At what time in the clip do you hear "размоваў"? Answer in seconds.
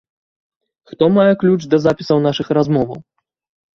2.59-2.99